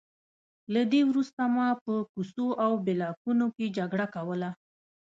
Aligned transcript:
له 0.73 0.81
دې 0.91 1.01
وروسته 1.09 1.41
ما 1.55 1.67
په 1.83 1.93
کوڅو 2.11 2.47
او 2.63 2.71
بلاکونو 2.85 3.45
کې 3.55 3.73
جګړه 3.77 4.07
کوله 4.15 4.49